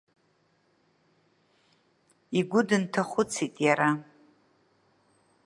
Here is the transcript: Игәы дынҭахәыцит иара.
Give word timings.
Игәы 2.37 2.61
дынҭахәыцит 2.67 3.51
иара. 3.65 3.89